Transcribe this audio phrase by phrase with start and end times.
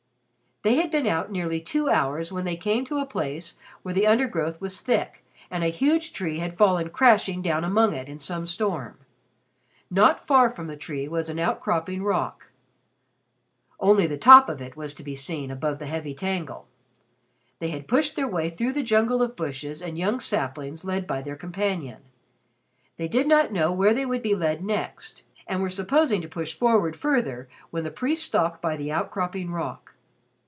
[0.63, 4.05] They had been out nearly two hours when they came to a place where the
[4.05, 8.45] undergrowth was thick and a huge tree had fallen crashing down among it in some
[8.45, 8.99] storm.
[9.89, 12.51] Not far from the tree was an outcropping rock.
[13.79, 16.67] Only the top of it was to be seen above the heavy tangle.
[17.57, 21.23] They had pushed their way through the jungle of bushes and young saplings, led by
[21.23, 22.03] their companion.
[22.97, 26.53] They did not know where they would be led next and were supposed to push
[26.53, 29.87] forward further when the priest stopped by the outcropping rock.